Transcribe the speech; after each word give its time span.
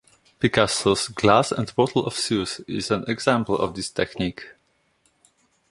Picasso's 0.39 1.09
"Glass 1.13 1.51
and 1.51 1.75
Bottle 1.75 2.07
of 2.07 2.15
Suze" 2.15 2.59
is 2.61 2.89
an 2.89 3.03
example 3.07 3.55
of 3.55 3.75
this 3.75 3.91
technique. 3.91 4.47